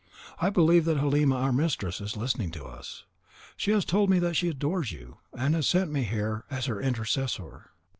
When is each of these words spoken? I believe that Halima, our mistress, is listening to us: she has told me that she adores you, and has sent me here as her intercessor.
I 0.39 0.49
believe 0.49 0.85
that 0.85 0.97
Halima, 0.97 1.35
our 1.35 1.53
mistress, 1.53 2.01
is 2.01 2.17
listening 2.17 2.49
to 2.53 2.65
us: 2.65 3.05
she 3.55 3.69
has 3.69 3.85
told 3.85 4.09
me 4.09 4.17
that 4.17 4.33
she 4.35 4.49
adores 4.49 4.91
you, 4.91 5.17
and 5.31 5.53
has 5.53 5.67
sent 5.67 5.91
me 5.91 6.05
here 6.05 6.43
as 6.49 6.65
her 6.65 6.81
intercessor. 6.81 7.69